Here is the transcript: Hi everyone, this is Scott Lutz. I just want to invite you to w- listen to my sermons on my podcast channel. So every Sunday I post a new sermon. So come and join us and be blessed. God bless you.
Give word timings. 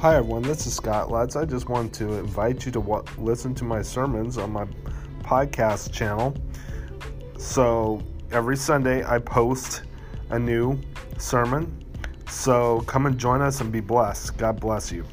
Hi 0.00 0.14
everyone, 0.14 0.42
this 0.42 0.64
is 0.64 0.74
Scott 0.74 1.10
Lutz. 1.10 1.34
I 1.34 1.44
just 1.44 1.68
want 1.68 1.92
to 1.94 2.12
invite 2.20 2.64
you 2.64 2.70
to 2.70 2.80
w- 2.80 3.02
listen 3.18 3.52
to 3.56 3.64
my 3.64 3.82
sermons 3.82 4.38
on 4.38 4.52
my 4.52 4.64
podcast 5.24 5.92
channel. 5.92 6.36
So 7.36 8.00
every 8.30 8.56
Sunday 8.56 9.04
I 9.04 9.18
post 9.18 9.82
a 10.30 10.38
new 10.38 10.78
sermon. 11.18 11.84
So 12.30 12.82
come 12.82 13.06
and 13.06 13.18
join 13.18 13.40
us 13.40 13.60
and 13.60 13.72
be 13.72 13.80
blessed. 13.80 14.36
God 14.36 14.60
bless 14.60 14.92
you. 14.92 15.04